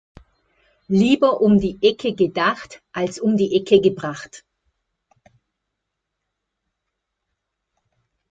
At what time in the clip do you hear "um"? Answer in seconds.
1.41-1.59, 3.19-3.37